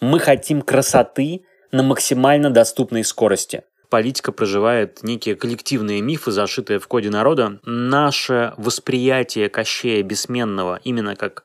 [0.00, 3.62] Мы хотим красоты на максимально доступной скорости.
[3.90, 7.58] Политика проживает некие коллективные мифы, зашитые в коде народа.
[7.64, 11.44] Наше восприятие Кощея Бессменного именно как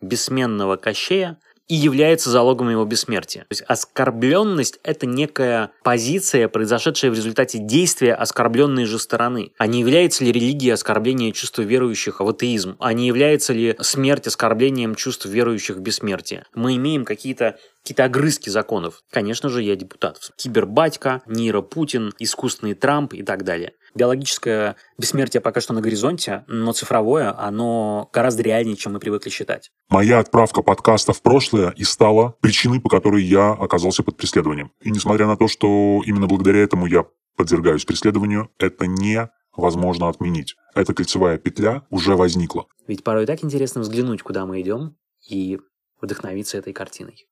[0.00, 1.38] бессменного Кощея
[1.68, 3.42] и является залогом его бессмертия.
[3.42, 9.52] То есть оскорбленность– это некая позиция, произошедшая в результате действия оскорбленной же стороны.
[9.58, 12.76] А не является ли религия оскорблением чувства верующих в атеизм?
[12.78, 16.44] А не является ли смерть оскорблением чувств верующих в бессмертие?
[16.54, 19.04] Мы имеем какие-то какие-то огрызки законов.
[19.12, 20.18] Конечно же, я депутат.
[20.36, 23.74] Кибербатька, Нейро Путин, искусственный Трамп и так далее.
[23.94, 29.70] Биологическое бессмертие пока что на горизонте, но цифровое, оно гораздо реальнее, чем мы привыкли считать.
[29.88, 34.72] Моя отправка подкаста в прошлое и стала причиной, по которой я оказался под преследованием.
[34.80, 37.04] И несмотря на то, что именно благодаря этому я
[37.36, 40.56] подвергаюсь преследованию, это невозможно отменить.
[40.74, 42.66] Эта кольцевая петля уже возникла.
[42.88, 44.96] Ведь порой так интересно взглянуть, куда мы идем,
[45.28, 45.60] и
[46.00, 47.28] вдохновиться этой картиной.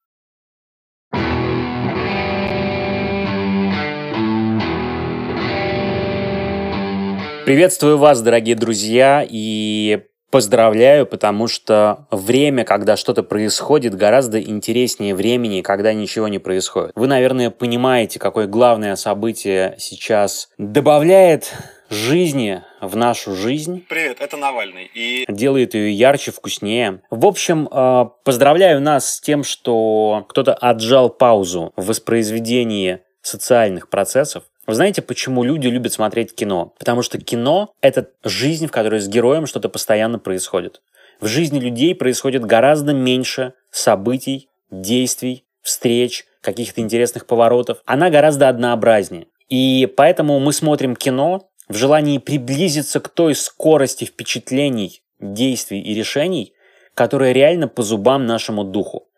[7.45, 15.61] Приветствую вас, дорогие друзья, и поздравляю, потому что время, когда что-то происходит, гораздо интереснее времени,
[15.61, 16.93] когда ничего не происходит.
[16.95, 21.53] Вы, наверное, понимаете, какое главное событие сейчас добавляет
[21.91, 23.85] жизни в нашу жизнь.
[23.91, 24.91] Привет, это Навальный.
[24.95, 27.03] И делает ее ярче, вкуснее.
[27.11, 34.45] В общем, э, поздравляю нас с тем, что кто-то отжал паузу в воспроизведении социальных процессов.
[34.67, 36.73] Вы знаете, почему люди любят смотреть кино?
[36.79, 40.81] Потому что кино— это жизнь, в которой с героем что-то постоянно происходит.
[41.21, 47.79] В жизни людей происходит гораздо меньше событий, действий, встреч, каких-то интересных поворотов.
[47.85, 49.27] Она гораздо однообразнее.
[49.49, 56.55] И поэтому мы смотрим кино в желании приблизиться к той скорости впечатлений, действий и решений,
[56.95, 59.09] которая реально по зубам нашему духу.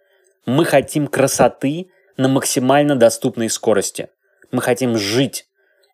[0.45, 4.09] Мы хотим красоты на максимально доступной скорости–
[4.51, 5.49] мы хотим жить.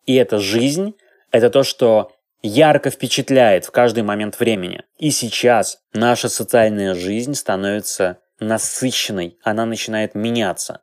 [0.05, 0.95] И эта жизнь–
[1.31, 4.83] это то, что ярко впечатляет в каждый момент времени.
[4.97, 10.81] И сейчас наша социальная жизнь становится насыщенной, она начинает меняться.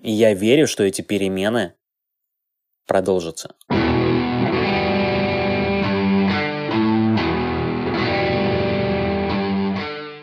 [0.00, 1.74] И я верю, что эти перемены
[2.86, 3.54] продолжатся.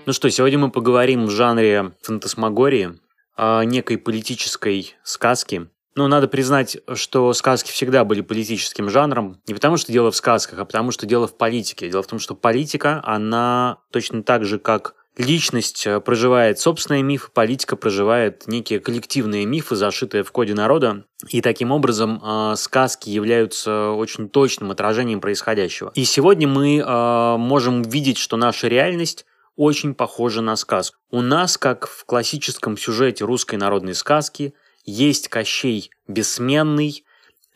[0.05, 2.99] Ну что, сегодня мы поговорим в жанре фантасмагории,
[3.37, 9.41] о некой политической сказке, ну, надо признать, что сказки всегда были политическим жанром.
[9.47, 11.89] Не потому, что дело в сказках, а потому, что дело в политике.
[11.89, 17.29] Дело в том, что политика, она точно так же, как личность э, проживает собственные мифы,
[17.33, 21.05] политика проживает некие коллективные мифы, зашитые в коде народа.
[21.29, 25.91] И таким образом э, сказки являются очень точным отражением происходящего.
[25.95, 29.25] И сегодня мы э, можем видеть, что наша реальность
[29.57, 30.97] очень похожа на сказку.
[31.11, 34.53] У нас, как в классическом сюжете русской народной сказки,
[34.85, 37.03] есть Кощей Бессменный,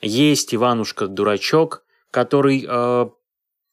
[0.02, 3.10] есть Иванушка-дурачок, который э,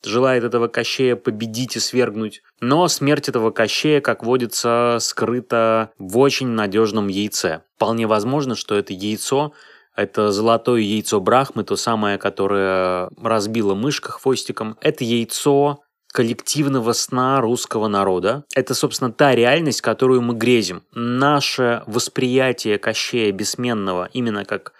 [0.04, 2.42] желает этого Кощея победить и свергнуть.
[2.60, 7.62] Но смерть этого Кощея, как водится, скрыта в очень надежном яйце.
[7.76, 9.52] Вполне возможно, что это яйцо
[9.94, 14.78] это золотое яйцо Брахмы, то самое, которое разбило мышка хвостиком.
[14.80, 15.81] Это яйцо
[16.12, 18.44] коллективного сна русского народа.
[18.54, 20.82] Это, собственно, та реальность, которую мы грезим.
[20.92, 24.74] Наше восприятие Кощея Бессменного именно как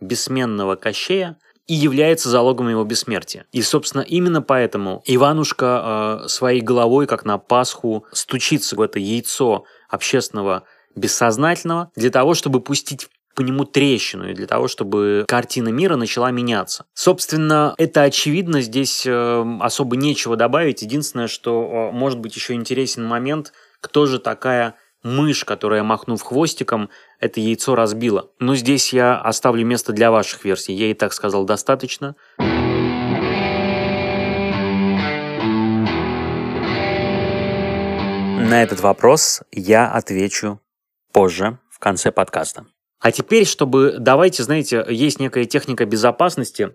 [0.00, 3.44] бессменного Кощея и является залогом его бессмертия.
[3.52, 9.64] И, собственно, именно поэтому Иванушка э, своей головой, как на Пасху, стучится в это яйцо
[9.90, 10.64] общественного
[10.96, 16.32] бессознательного для того, чтобы пустить по нему трещину, и для того, чтобы картина мира начала
[16.32, 16.86] меняться.
[16.92, 20.82] Собственно, это очевидно, здесь э, особо нечего добавить.
[20.82, 26.90] Единственное, что э, может быть еще интересен момент, кто же такая мышь, которая, махнув хвостиком,
[27.20, 28.28] это яйцо разбила.
[28.40, 30.74] Но здесь я оставлю место для ваших версий.
[30.74, 32.16] Я и так сказал достаточно.
[38.50, 40.58] На этот вопрос я отвечу
[41.12, 42.66] позже, в конце подкаста.
[43.00, 46.74] А теперь, чтобы, давайте, знаете, есть некая техника безопасности.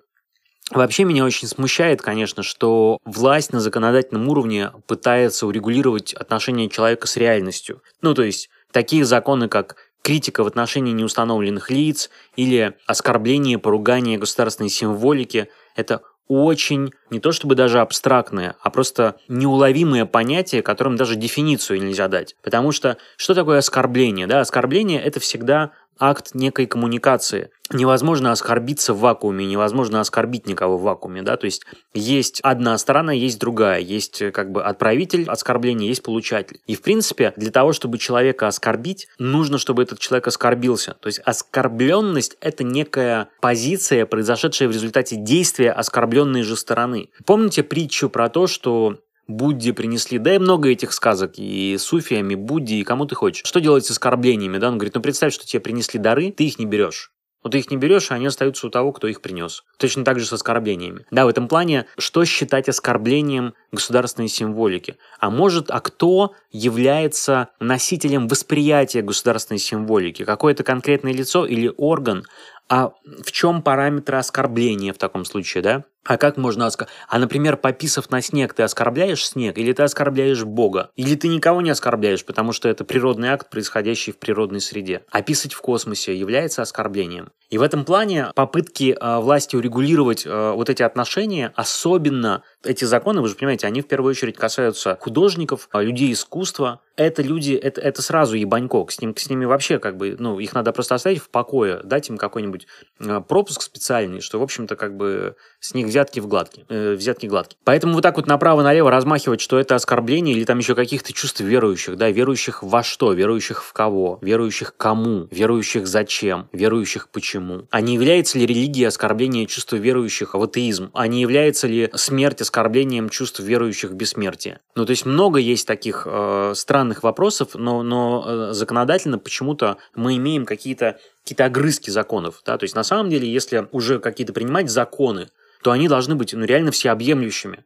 [0.71, 7.17] Вообще меня очень смущает, конечно, что власть на законодательном уровне пытается урегулировать отношения человека с
[7.17, 7.81] реальностью.
[8.01, 14.69] Ну, то есть, такие законы, как критика в отношении неустановленных лиц или оскорбление, поругание государственной
[14.69, 21.81] символики– это очень, не то чтобы даже абстрактное, а просто неуловимое понятие, которым даже дефиницию
[21.81, 22.35] нельзя дать.
[22.41, 24.27] Потому что что такое оскорбление?
[24.27, 27.49] Да, оскорбление– это всегда акт некой коммуникации.
[27.71, 31.63] Невозможно оскорбиться в вакууме, невозможно оскорбить никого в вакууме, да, то есть
[31.93, 36.59] есть одна сторона, есть другая, есть э, как бы отправитель оскорбления, есть получатель.
[36.67, 40.95] И в принципе для того, чтобы человека оскорбить, нужно, чтобы этот человек оскорбился.
[40.99, 47.09] То есть оскорбленность это некая позиция, произошедшая в результате действия оскорбленной же стороны.
[47.25, 48.97] Помните притчу про то, что
[49.27, 53.45] Будде принесли, да и много этих сказок, и суфиями, Будди, и кому ты хочешь.
[53.45, 54.67] Что делать с оскорблениями, да?
[54.67, 57.11] Он говорит, ну представь, что тебе принесли дары, ты их не берешь.
[57.43, 59.63] Вот ты их не берешь, а они остаются у того, кто их принес.
[59.77, 61.05] Точно так же с оскорблениями.
[61.11, 64.95] Да, в этом плане, что считать оскорблением государственной символики?
[65.19, 70.23] А может, а кто является носителем восприятия государственной символики?
[70.23, 72.23] Какое-то конкретное лицо или орган?
[72.69, 75.83] А в чем параметры оскорбления в таком случае, да?
[76.03, 76.93] А как можно оскорбить?
[77.07, 80.89] А, например, пописав на снег, ты оскорбляешь снег или ты оскорбляешь Бога?
[80.95, 85.03] Или ты никого не оскорбляешь, потому что это природный акт, происходящий в природной среде?
[85.11, 87.31] Описать в космосе является оскорблением.
[87.49, 93.21] И в этом плане попытки э, власти урегулировать э, вот эти отношения, особенно эти законы,
[93.21, 96.81] вы же понимаете, они в первую очередь касаются художников, а, людей искусства.
[96.95, 100.53] Это люди, это, это сразу ебанько, с, ним, с ними вообще как бы, ну, их
[100.53, 102.67] надо просто оставить в покое, дать им какой-нибудь
[102.99, 107.27] э, пропуск специальный, что, в общем-то, как бы с них взятки в гладкие, э, взятки
[107.27, 107.57] гладкие.
[107.63, 111.97] Поэтому вот так вот направо-налево размахивать, что это оскорбление или там еще каких-то чувств верующих,
[111.97, 117.67] да, верующих во что, верующих в кого, верующих кому, верующих зачем, верующих почему.
[117.69, 120.89] А не является ли религия оскорбление чувства верующих в атеизм?
[120.93, 124.59] А не является ли смерть оскорблением чувств верующих в бессмертие?
[124.75, 130.17] Ну, то есть много есть таких э, странных вопросов, но, но э, законодательно почему-то мы
[130.17, 132.41] имеем какие-то какие-то огрызки законов.
[132.45, 132.57] Да?
[132.57, 135.29] То есть на самом деле, если уже какие-то принимать законы,
[135.63, 137.65] то они должны быть ну, реально всеобъемлющими.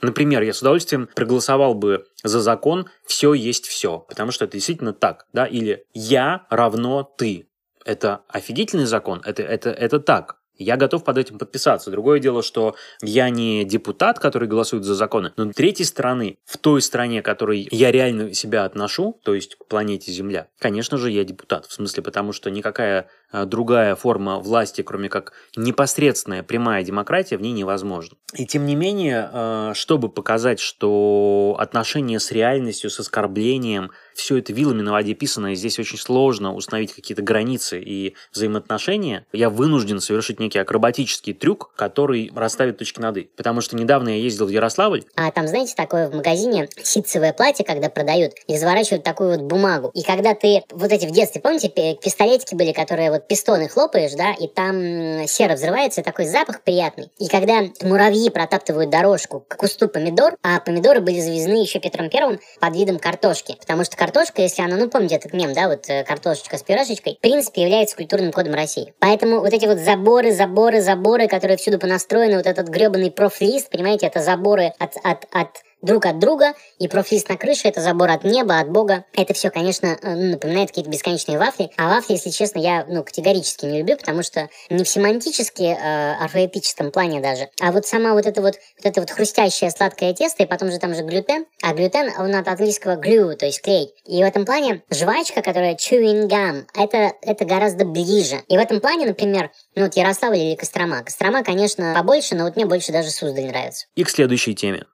[0.00, 4.92] Например, я с удовольствием проголосовал бы за закон «все есть все», потому что это действительно
[4.92, 7.48] так, да, или «я равно ты».
[7.84, 10.42] Это офигительный закон, это, это, это так.
[10.54, 11.90] Я готов под этим подписаться.
[11.90, 16.82] Другое дело, что я не депутат, который голосует за законы, но третьей стороны, в той
[16.82, 21.24] стране, к которой я реально себя отношу, то есть к планете Земля, конечно же, я
[21.24, 21.66] депутат.
[21.66, 27.52] В смысле, потому что никакая другая форма власти, кроме как непосредственная прямая демократия, в ней
[27.52, 28.16] невозможна.
[28.34, 34.52] И тем не менее, а, чтобы показать, что отношения с реальностью, с оскорблением, все это
[34.52, 40.00] вилами на воде писано, и здесь очень сложно установить какие-то границы и взаимоотношения, я вынужден
[40.00, 43.30] совершить некий акробатический трюк, который расставит точки над «и».
[43.36, 45.04] Потому что недавно я ездил в Ярославль.
[45.16, 49.90] А там, знаете, такое в магазине ситцевое платье, когда продают, и заворачивают такую вот бумагу.
[49.94, 54.32] И когда ты, вот эти в детстве, помните, пистолетики были, которые вот пистоны хлопаешь, да,
[54.32, 57.10] и там сера взрывается, такой запах приятный.
[57.18, 62.40] И когда муравьи протаптывают дорожку к кусту помидор, а помидоры были завезены еще Петром Первым
[62.60, 66.04] под видом картошки, потому что картошка, если она, ну помните этот мем, да, вот э,
[66.04, 68.94] картошечка с пирожечкой, в принципе является культурным кодом России.
[68.98, 74.06] Поэтому вот эти вот заборы, заборы, заборы, которые всюду понастроены, вот этот гребаный профлист, понимаете,
[74.06, 78.24] это заборы от, от, от друг от друга, и профлист на крыше— это забор от
[78.24, 79.04] неба, от Бога.
[79.12, 81.70] Это все, конечно, э, напоминает какие-то бесконечные вафли.
[81.76, 86.14] А вафли, если честно, я ну, категорически не люблю, потому что не в семантически, э,
[86.22, 90.42] орфоэпическом плане даже, а вот сама вот это вот, вот это вот хрустящее сладкое тесто,
[90.42, 93.94] и потом же там же глютен, а глютен, он от английского glue, то есть клей.
[94.06, 98.42] И в этом плане жвачка, которая chewing gum, это, это гораздо ближе.
[98.48, 101.02] И в этом плане, например, ну вот Ярославль или Кострома.
[101.02, 103.86] Кострома, конечно, побольше, но вот мне больше даже Суздаль нравится.
[103.94, 104.84] И к следующей теме.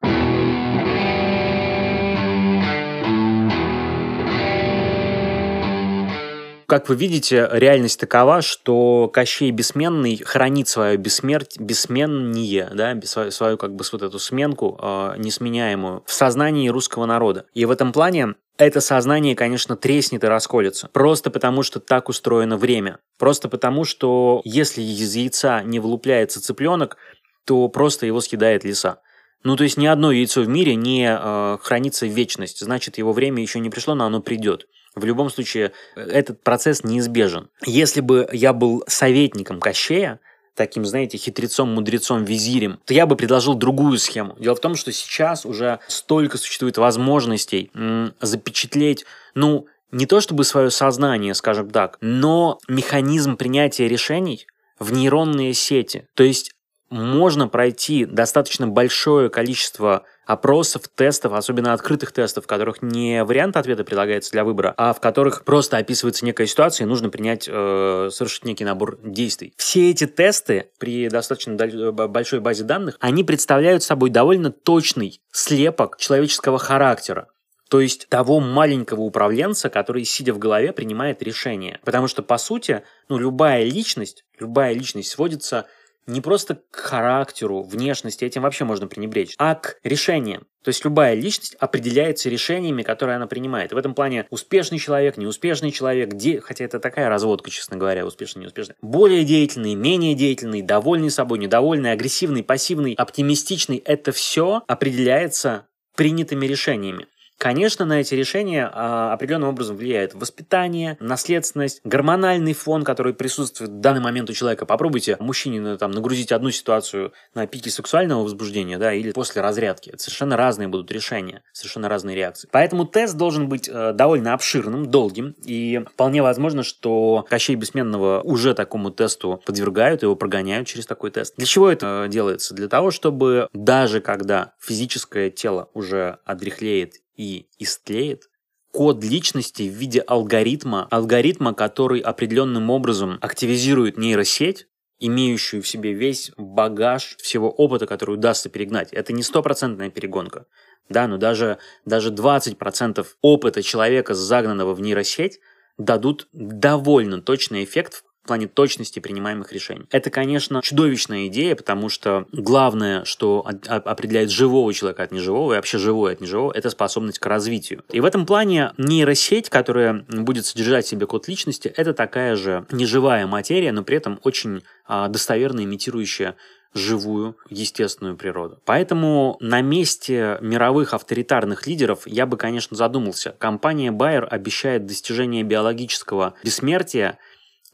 [6.71, 13.57] Как вы видите, реальность такова, что Кощей Бессменный хранит свою бессмерть, бессменнее, да, свою, свою
[13.57, 17.47] как бы вот эту сменку э, несменяемую в сознании русского народа.
[17.55, 20.91] И в этом плане это сознание, конечно, треснет и расколется.
[20.93, 22.99] Просто потому, что так устроено время.
[23.19, 26.99] Просто потому, что если из яйца не вылупляется цыпленок,
[27.47, 29.01] то просто его съедает лиса.
[29.43, 32.61] Ну, то есть ни одно яйцо в мире не э, хранится в вечность.
[32.61, 34.67] Значит, его время еще не пришло, но оно придет.
[34.99, 37.49] В любом случае, этот процесс неизбежен.
[37.65, 40.21] Если бы я был советником Кощея,
[40.55, 44.37] таким, знаете, хитрецом, мудрецом, визирем, то я бы предложил другую схему.
[44.41, 50.45] Дело в том, что сейчас уже столько существует возможностей м- запечатлеть, ну, не то чтобы
[50.45, 54.47] свое сознание, скажем так, но механизм принятия решений
[54.79, 56.07] в нейронные сети.
[56.15, 56.53] То есть
[56.91, 63.85] можно пройти достаточно большое количество опросов, тестов, особенно открытых тестов, в которых не вариант ответа
[63.85, 68.45] предлагается для выбора, а в которых просто описывается некая ситуация, и нужно принять, э, совершить
[68.45, 69.55] некий набор действий.
[69.57, 71.55] Все эти тесты при достаточно
[71.93, 77.29] большой базе данных, они представляют собой довольно точный слепок человеческого характера.
[77.69, 81.81] То есть того маленького управленца, который, сидя в голове, принимает решение.
[81.85, 85.67] Потому что, по сути, ну, любая личность, любая личность сводится
[86.09, 90.47] не просто к характеру, внешности, этим вообще можно пренебречь, а к решениям.
[90.65, 93.73] То есть любая личность определяется решениями, которые она принимает.
[93.73, 96.41] И в этом плане успешный человек, неуспешный человек, де...
[96.41, 101.93] хотя это такая разводка, честно говоря, успешный, неуспешный, более деятельный, менее деятельный, довольный собой, недовольный,
[101.93, 107.07] агрессивный, пассивный, оптимистичный, это все определяется принятыми решениями.
[107.39, 113.75] Конечно, на эти решения а, определенным образом влияет воспитание, наследственность, гормональный фон, который присутствует в
[113.75, 114.67] данный момент у человека.
[114.67, 119.91] Попробуйте мужчине ну, там, нагрузить одну ситуацию на пике сексуального возбуждения, да, или после разрядки.
[119.91, 122.49] Это совершенно разные будут решения, совершенно разные реакции.
[122.51, 128.53] Поэтому тест должен быть э, довольно обширным, долгим, и вполне возможно, что Кощей Бессменного уже
[128.55, 131.37] такому тесту подвергают, его прогоняют через такой тест.
[131.37, 132.53] Для чего это э, делается?
[132.55, 138.31] Для того, чтобы даже когда физическое тело уже одряхлеет и истлеет,
[138.73, 144.67] код личности в виде алгоритма, алгоритма, который определенным образом активизирует нейросеть,
[145.01, 148.93] имеющую в себе весь багаж всего опыта, который удастся перегнать.
[148.93, 150.47] Это не стопроцентная перегонка.
[150.89, 155.41] Да, но даже, даже 20% опыта человека, загнанного в нейросеть,
[155.77, 159.87] дадут довольно точный эффект плане точности принимаемых решений.
[159.91, 165.79] Это, конечно, чудовищная идея, потому что главное, что определяет живого человека от неживого и вообще
[165.79, 167.83] живое от неживого, это способность к развитию.
[167.91, 172.67] И в этом плане нейросеть, которая будет содержать в себе код личности, это такая же
[172.71, 176.37] неживая материя, но при этом очень а, достоверно имитирующая
[176.75, 178.61] живую, естественную природу.
[178.65, 183.35] Поэтому на месте мировых авторитарных лидеров я бы, конечно, задумался.
[183.39, 187.19] Компания Bayer обещает достижение биологического бессмертия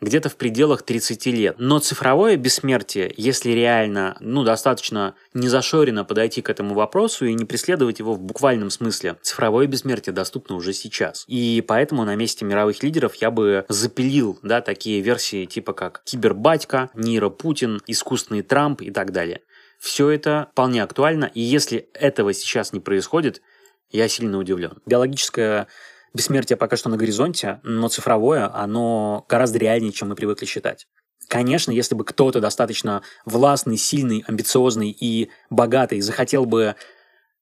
[0.04, 1.56] где-то в пределах 30 лет.
[1.58, 7.99] Но цифровое бессмертие, если реально, ну, достаточно незашоренно подойти к этому вопросу и не преследовать
[7.99, 11.25] его в буквальном смысле, цифровое бессмертие доступно уже сейчас.
[11.26, 16.90] И поэтому на месте мировых лидеров я бы запилил, да, такие версии типа как Кибербатька,
[16.94, 19.40] Нейро Путин, искусственный Трамп и так далее.
[19.78, 23.42] Все это вполне актуально, и если этого сейчас не происходит,
[23.90, 24.78] я сильно удивлен.
[24.87, 25.68] Биологическое
[26.14, 30.87] Бессмертие пока что на горизонте, но цифровое, оно гораздо реальнее, чем мы привыкли считать.
[31.28, 36.76] Конечно, если бы кто-то достаточно властный, сильный, амбициозный и богатый захотел бы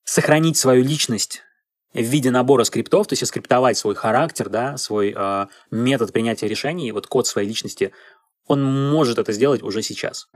[0.03, 1.43] сохранить свою личность
[1.93, 6.91] в виде набора скриптов, то есть скриптовать свой характер, да, свой э, метод принятия решений,
[6.91, 7.91] вот код своей личности,
[8.47, 10.27] он может это сделать уже сейчас.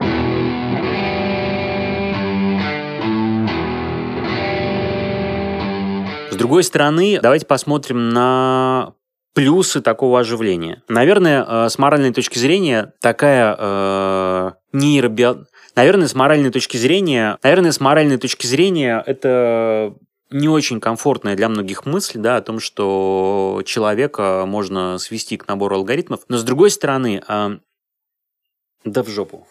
[6.38, 8.94] Другой стороны, давайте посмотрим на
[9.34, 10.82] плюсы такого оживления.
[10.88, 15.44] Наверное, э, с моральной точки зрения такая э, нейробио...
[15.76, 19.94] Наверное, с моральной точки зрения, наверное, с моральной точки зрения это
[20.30, 25.76] не очень комфортная для многих мысль, да, о том, что человека можно свести к набору
[25.76, 26.20] алгоритмов.
[26.28, 27.58] Но с другой стороны, э,
[28.84, 29.46] да в жопу.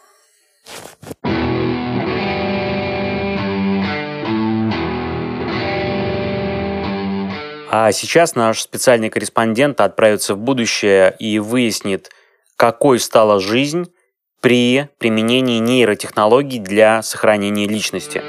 [7.70, 12.12] А сейчас наш специальный корреспондент отправится в будущее и выяснит,
[12.56, 13.92] какой стала жизнь
[14.40, 18.22] при применении нейротехнологий для сохранения личности.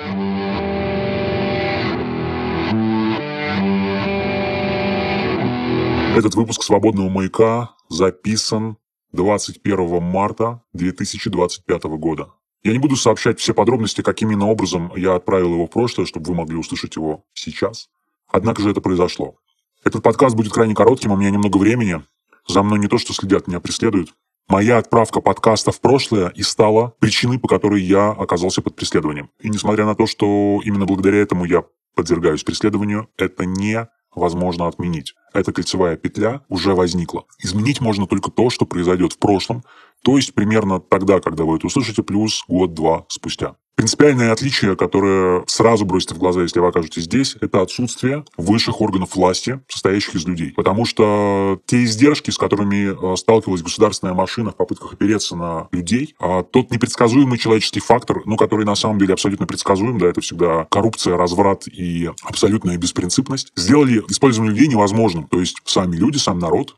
[6.16, 8.76] Этот выпуск «Свободного маяка» записан
[9.12, 12.33] 21 марта 2025 года.
[12.64, 16.26] Я не буду сообщать все подробности, каким именно образом я отправил его в прошлое, чтобы
[16.26, 17.88] вы могли услышать его сейчас.
[18.28, 19.37] Однако же это произошло.
[19.85, 22.02] Этот подкаст будет крайне коротким, у меня немного времени.
[22.47, 24.14] За мной не то, что следят, меня преследуют.
[24.49, 29.30] Моя отправка подкаста в прошлое и стала причиной, по которой я оказался под преследованием.
[29.40, 35.14] И несмотря на то, что именно благодаря этому я подвергаюсь преследованию, это невозможно отменить.
[35.35, 37.26] Эта кольцевая петля уже возникла.
[37.38, 39.64] Изменить можно только то, что произойдет в прошлом,
[40.02, 43.56] то есть примерно тогда, когда вы это услышите, плюс год-два спустя.
[43.78, 49.14] Принципиальное отличие, которое сразу бросится в глаза, если вы окажетесь здесь, это отсутствие высших органов
[49.14, 50.52] власти, состоящих из людей.
[50.56, 56.16] Потому что те издержки, с которыми э, сталкивалась государственная машина в попытках опереться на людей,
[56.18, 60.64] а тот непредсказуемый человеческий фактор, ну, который на самом деле абсолютно предсказуем, да, это всегда
[60.64, 65.28] коррупция, разврат и абсолютная беспринципность, сделали использование людей невозможным.
[65.28, 66.74] То есть сами люди, сам народ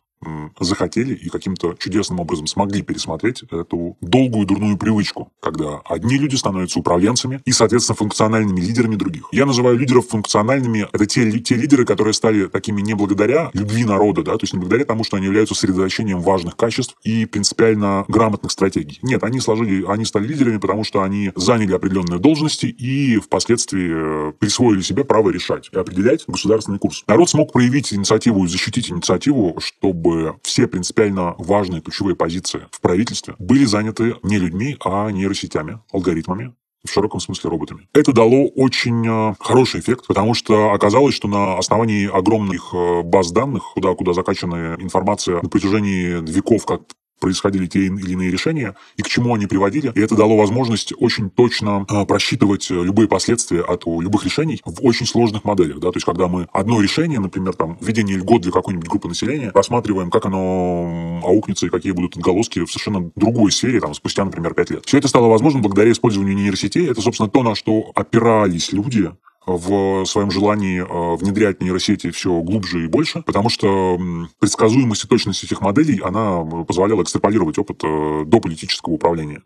[0.58, 6.78] захотели и каким-то чудесным образом смогли пересмотреть эту долгую дурную привычку, когда одни люди становятся
[6.78, 9.28] управленцами и, соответственно, функциональными лидерами других.
[9.32, 14.22] Я называю лидеров функциональными, это те, те лидеры, которые стали такими не благодаря любви народа,
[14.22, 18.52] да, то есть не благодаря тому, что они являются сосредоточением важных качеств и принципиально грамотных
[18.52, 18.98] стратегий.
[19.02, 24.32] Нет, они сложили, они стали лидерами, потому что они заняли определенные должности и впоследствии э,
[24.38, 27.04] присвоили себе право решать и определять государственный курс.
[27.06, 30.09] Народ смог проявить инициативу и защитить инициативу, чтобы
[30.42, 36.90] все принципиально важные ключевые позиции в правительстве были заняты не людьми, а нейросетями, алгоритмами, в
[36.90, 37.88] широком смысле роботами.
[37.92, 43.32] Это дало очень э, хороший эффект, потому что оказалось, что на основании огромных э, баз
[43.32, 46.82] данных, куда, куда закачана информация на протяжении веков, как
[47.20, 49.92] происходили те или иные решения и к чему они приводили.
[49.94, 54.84] И это дало возможность очень точно а, просчитывать э, любые последствия от любых решений в
[54.84, 55.78] очень сложных моделях.
[55.78, 55.90] Да?
[55.90, 60.10] То есть, когда мы одно решение, например, там, введение льгот для какой-нибудь группы населения, рассматриваем,
[60.10, 64.70] как оно аукнется и какие будут отголоски в совершенно другой сфере, там, спустя, например, пять
[64.70, 64.84] лет.
[64.86, 66.90] Все это стало возможно благодаря использованию нейросетей.
[66.90, 69.10] Это, собственно, то, на что опирались люди
[69.46, 73.98] в своем желании э, внедрять нейросети все глубже и больше, потому что
[74.38, 79.42] предсказуемость и точность этих моделей, она позволяла экстраполировать опыт э, до политического управления.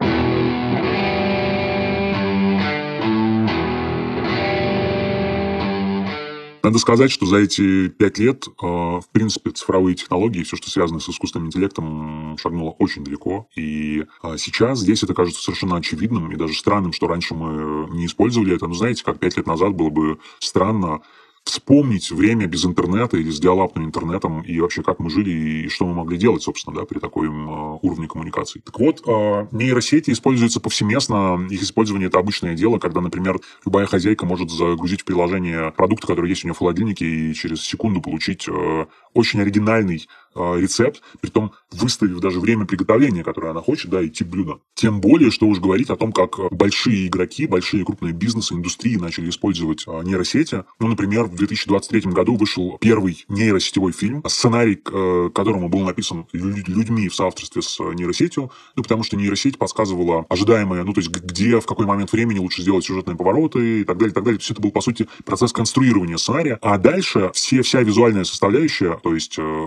[6.65, 10.99] Надо сказать, что за эти пять лет, э, в принципе, цифровые технологии, все, что связано
[10.99, 13.47] с искусственным интеллектом, шагнуло очень далеко.
[13.55, 18.07] И э, сейчас здесь это кажется совершенно очевидным и даже странным, что раньше мы не
[18.07, 18.67] использовали это.
[18.67, 21.03] Но знаете, как пять лет назад было бы странно
[21.45, 25.87] вспомнить время без интернета или с диалапным интернетом и вообще как мы жили и что
[25.87, 28.61] мы могли делать, собственно, да, при такой уровне коммуникации.
[28.61, 31.47] Так вот, а, нейросети используются повсеместно.
[31.51, 36.31] Их использование– это обычное дело, когда, например, любая хозяйка может загрузить в приложение продукты, которые
[36.31, 41.53] есть у нее в холодильнике, и через секунду получить э, очень оригинальный э, рецепт, притом
[41.71, 44.59] выставив даже время приготовления, которое она хочет, да, и тип блюда.
[44.75, 49.31] Тем более, что уж говорить о том, как большие игроки, большие крупные бизнесы, индустрии начали
[49.31, 50.65] использовать э, нейросети.
[50.79, 57.09] Ну, например, в 2023 году вышел первый нейросетевой фильм, сценарий э, которому был написан людьми
[57.09, 61.67] в соавторстве с нейросетью, ну, потому что нейросеть подсказывала ожидаемое, ну, то есть где, в
[61.67, 64.39] какой момент времени лучше сделать сюжетные повороты и так далее, и так далее.
[64.39, 66.59] То есть это был, по сути, процесс конструирования сценария.
[66.61, 69.67] А дальше все, вся визуальная составляющая то есть э,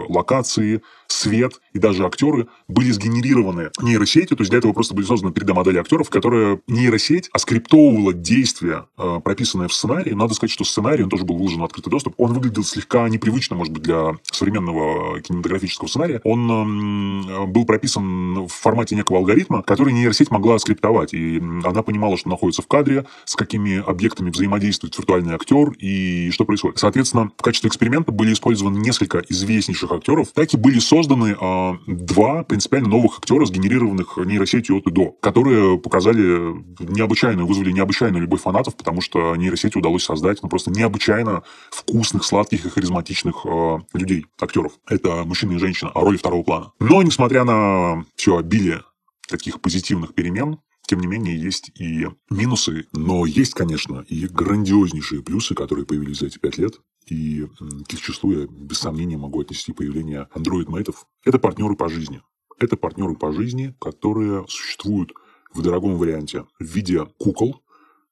[0.56, 5.31] локации, свет и даже актеры были сгенерированы нейросетью, то есть для этого просто были созданы
[5.31, 10.13] 3D-модели актеров, которые нейросеть оскриптовывала действия, э, прописанные в сценарии.
[10.13, 12.13] Надо сказать, что сценарий, он тоже был выложен в открытый доступ.
[12.17, 16.21] Он выглядел слегка непривычно, может быть, для современного кинематографического сценария.
[16.23, 21.13] Он э, был прописан в формате некого алгоритма, который нейросеть могла скриптовать.
[21.13, 26.45] И она понимала, что находится в кадре, с какими объектами взаимодействует виртуальный актер и что
[26.45, 26.79] происходит.
[26.79, 30.29] Соответственно, в качестве эксперимента были использованы несколько известнейших актеров.
[30.33, 35.77] Так и были созданы э, два принципиально новых актера, сгенерированных нейросетью от и до, которые
[35.77, 42.23] показали необычайную, вызвали необычайную любовь фанатов, потому что нейросети удалось создать ну, просто необычайно вкусных,
[42.23, 44.73] сладких и харизматичных э, людей, актеров.
[44.87, 46.71] Это мужчина и женщина, а роли второго плана.
[46.79, 48.81] Но, несмотря на все обилие
[49.27, 55.53] таких позитивных перемен, тем не менее, есть и минусы, но есть, конечно, и грандиознейшие плюсы,
[55.53, 56.79] которые появились за эти пять лет.
[57.07, 57.47] И
[57.87, 61.07] к их числу я без сомнения могу отнести появление Android-мейтов.
[61.23, 62.21] Это партнеры по жизни.
[62.59, 65.13] Это партнеры по жизни, которые существуют
[65.53, 67.61] в дорогом варианте в виде кукол.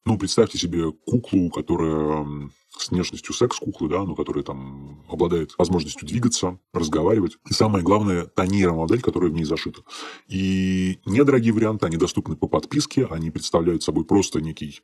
[0.05, 6.59] Ну, представьте себе куклу, которая с внешностью секс-куклы, да, но которая там обладает возможностью двигаться,
[6.73, 7.37] разговаривать.
[7.49, 9.81] И самое главное, та нейромодель, которая в ней зашита.
[10.27, 14.81] И недорогие варианты, они доступны по подписке, они представляют собой просто некий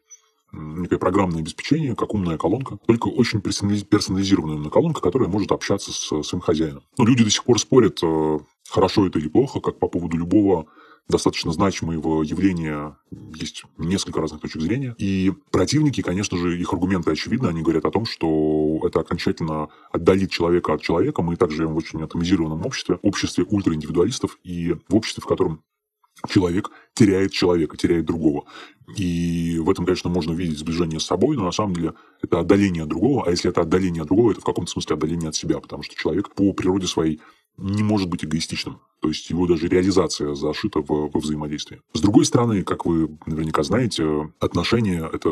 [0.52, 6.24] некое программное обеспечение, как умная колонка, только очень персонализированная умная колонка, которая может общаться с
[6.24, 6.84] своим хозяином.
[6.98, 10.68] Но люди до сих пор спорят, э, хорошо это или плохо, как по поводу любого
[11.08, 12.98] достаточно значимого явления
[13.36, 14.96] есть несколько разных точек зрения.
[14.98, 17.48] И противники, конечно же, их аргументы очевидны.
[17.48, 21.22] Они говорят о том, что это окончательно отдалит человека от человека.
[21.22, 25.64] Мы также живем в очень атомизированном обществе, обществе ультраиндивидуалистов и в обществе, в котором
[26.30, 28.46] человек теряет человека, теряет другого.
[28.98, 32.84] И в этом, конечно, можно видеть сближение с собой, но на самом деле это отдаление
[32.84, 33.26] от другого.
[33.26, 35.96] А если это отдаление от другого, это в каком-то смысле отдаление от себя, потому что
[35.96, 37.22] человек по природе своей
[37.58, 38.82] не может быть эгоистичным.
[39.02, 41.82] То есть его даже реализация зашита в, во взаимодействии.
[41.94, 45.30] С другой стороны, как вы наверняка знаете, отношения, это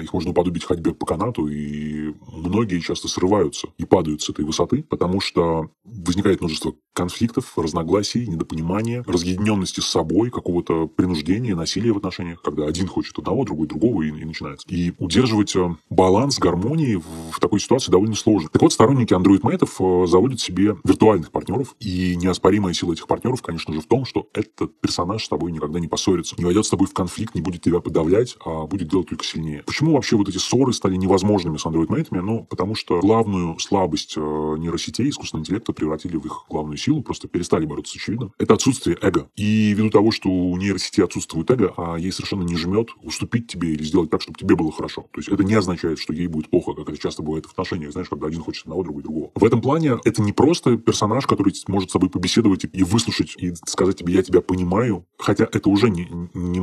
[0.00, 4.82] их можно уподобить ходьбе по канату, и многие часто срываются и падают с этой высоты,
[4.82, 12.40] потому что возникает множество конфликтов, разногласий, недопонимания, разъединенности с собой, какого-то принуждения, насилия в отношениях,
[12.40, 14.66] когда один хочет одного, другой другого, и, и начинается.
[14.68, 18.48] И удерживать э, баланс, гармонии в, в такой ситуации довольно сложно.
[18.50, 23.72] Так вот, сторонники андроид-мейтов э, заводят себе виртуальных партнеров, и неоспоримая сила этих партнеров, конечно
[23.74, 26.86] же, в том, что этот персонаж с тобой никогда не поссорится, не войдет с тобой
[26.86, 29.62] в конфликт, не будет тебя подавлять, а будет делать только сильнее.
[29.66, 32.20] Почему вообще вот эти ссоры стали невозможными с андроид-мейтами?
[32.20, 37.28] Ну, потому что главную слабость э, нейросетей, искусственного интеллекта превратили в их главную силу, просто
[37.28, 38.32] перестали бороться с очевидным.
[38.38, 39.28] Это отсутствие эго.
[39.36, 43.72] И ввиду того, что у нейросети отсутствует эго, а ей совершенно не жмет уступить тебе
[43.72, 45.02] или сделать так, чтобы тебе было хорошо.
[45.12, 47.92] То есть это не означает, что ей будет плохо, как это часто бывает в отношениях,
[47.92, 49.30] знаешь, когда один хочет одного, другой другого.
[49.34, 53.54] В этом плане это не просто персонаж, который может с собой побеседовать и выслушать, и
[53.66, 56.60] сказать тебе, я тебя понимаю, хотя это уже не, не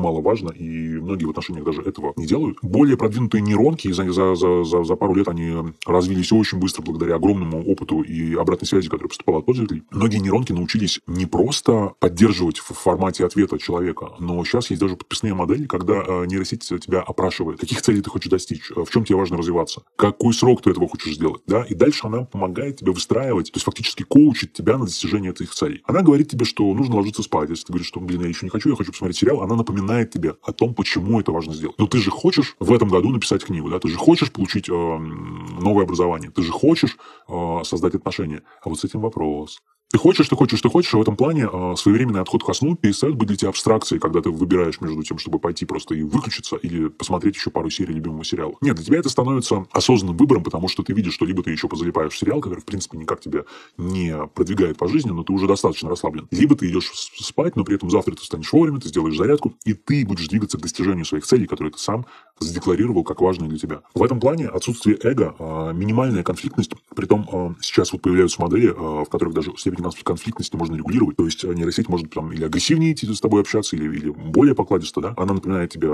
[0.51, 2.57] и многие в отношениях даже этого не делают.
[2.61, 7.63] Более продвинутые нейронки за, за, за, за, пару лет они развились очень быстро благодаря огромному
[7.65, 9.83] опыту и обратной связи, которая поступала от пользователей.
[9.91, 15.33] Многие нейронки научились не просто поддерживать в формате ответа человека, но сейчас есть даже подписные
[15.33, 19.17] модели, когда э, нейросеть тебя опрашивает, каких целей ты хочешь достичь, э, в чем тебе
[19.17, 23.51] важно развиваться, какой срок ты этого хочешь сделать, да, и дальше она помогает тебе выстраивать,
[23.51, 25.81] то есть фактически коучит тебя на достижение этих целей.
[25.85, 27.49] Она говорит тебе, что нужно ложиться спать.
[27.49, 30.11] Если ты говоришь, что, блин, я еще не хочу, я хочу посмотреть сериал, она напоминает
[30.11, 31.77] тебе о том, почему это важно сделать.
[31.79, 34.71] Но ты же хочешь в этом году написать книгу, да, ты же хочешь получить э,
[34.73, 36.97] новое образование, ты же хочешь
[37.27, 38.43] э, создать отношения.
[38.63, 39.61] А вот с этим вопрос.
[39.91, 42.75] Ты хочешь, ты хочешь, ты хочешь, и в этом плане э, своевременный отход ко сну
[42.77, 46.55] перестает быть для тебя абстракцией, когда ты выбираешь между тем, чтобы пойти просто и выключиться,
[46.55, 48.53] или посмотреть еще пару серий любимого сериала.
[48.61, 51.67] Нет, для тебя это становится осознанным выбором, потому что ты видишь, что либо ты еще
[51.67, 53.43] позалипаешь в сериал, который, в принципе, никак тебя
[53.77, 56.25] не продвигает по жизни, но ты уже достаточно расслаблен.
[56.31, 59.73] Либо ты идешь спать, но при этом завтра ты станешь вовремя, ты сделаешь зарядку, и
[59.73, 62.05] ты будешь двигаться к достижению своих целей, которые ты сам
[62.39, 63.81] задекларировал как важные для тебя.
[63.93, 68.67] В этом плане отсутствие эго, э, минимальная конфликтность, при том э, сейчас вот появляются модели,
[68.67, 71.17] в которых даже степень конфликтности можно регулировать.
[71.17, 75.01] То есть нейросеть может там или агрессивнее идти с тобой общаться, или, или более покладисто,
[75.01, 75.15] да.
[75.17, 75.89] Она напоминает тебе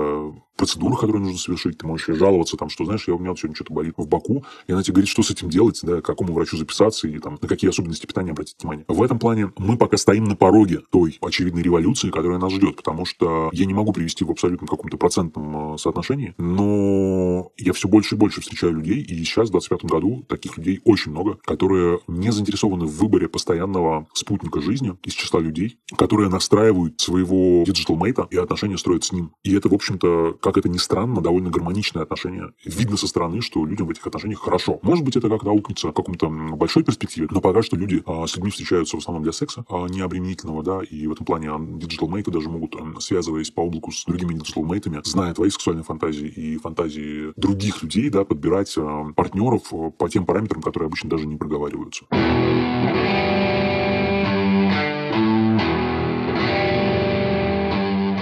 [0.58, 1.78] процедуру, которую нужно совершить.
[1.78, 4.44] Ты можешь жаловаться, там, что, знаешь, я, у меня вот сегодня что-то болит в боку,
[4.68, 7.38] и она тебе говорит, что с этим делать, да, к какому врачу записаться, и там,
[7.42, 8.84] на какие особенности питания обратить внимание.
[8.90, 13.06] В этом плане мы пока стоим на пороге той очевидной революции, которая нас ждет, потому
[13.06, 18.18] что я не могу привести в абсолютно каком-то процентном соотношении, но я все больше и
[18.18, 22.86] больше встречаю людей, и сейчас, в 2025 году, таких людей очень много, которые не заинтересованы
[22.86, 28.38] в выборе постоянного спутника жизни из числа людей, которые настраивают своего digital mate а и
[28.38, 29.32] отношения строят с ним.
[29.44, 32.52] И это, в общем-то, как это ни странно, довольно гармоничное отношение.
[32.66, 34.80] Видно со стороны, что людям в этих отношениях хорошо.
[34.82, 38.36] Может быть, это как-то аукнется в каком-то большой перспективе, но пока что люди а, с
[38.36, 42.09] людьми встречаются в основном для секса, а не обременительного, да, и в этом плане digital
[42.09, 45.84] mate ы даже могут, связываясь по облаку с другими digital mate ами, зная твои сексуальные
[45.84, 51.26] фантазии и фантазии других людей, да, подбирать а, партнеров по тем параметрам, которые обычно даже
[51.26, 52.06] не проговариваются.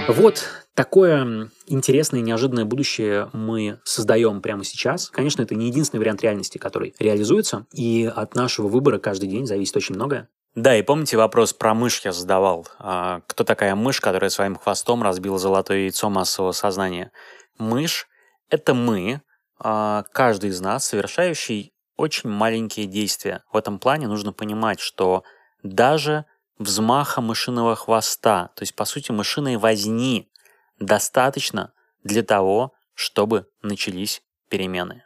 [0.08, 5.10] Вот такое интересное и неожиданное будущее мы создаем прямо сейчас.
[5.10, 9.76] Конечно, это не единственный вариант реальности, который реализуется, и от нашего выбора каждый день зависит
[9.78, 10.30] очень многое.
[10.54, 12.68] Да, и помните вопрос про мышь я задавал.
[12.80, 17.12] А, кто такая мышь, которая своим хвостом разбила золотое яйцо массового сознания?
[17.58, 18.08] Мышь–
[18.50, 19.22] это мы,
[19.60, 23.44] а, каждый из нас, совершающий очень маленькие действия.
[23.52, 25.24] В этом плане нужно понимать, что
[25.64, 26.26] даже
[26.58, 30.32] взмаха мышиного хвоста, то есть, по сути, мышиной возни,
[30.80, 35.04] достаточно для того, чтобы начались перемены.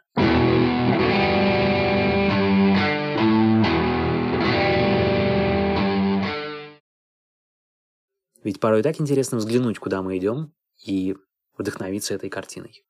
[8.42, 11.14] Ведь порой так интересно взглянуть, куда мы идем, и
[11.58, 12.84] вдохновиться этой картиной.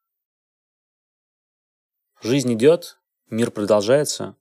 [2.23, 3.00] Жизнь идет,
[3.31, 4.37] мир продолжается,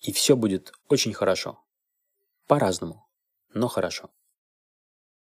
[0.00, 1.58] и все будет очень хорошо.
[2.46, 3.04] По-разному
[3.54, 4.10] но хорошо.